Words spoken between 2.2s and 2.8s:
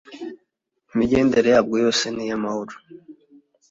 iy amahoro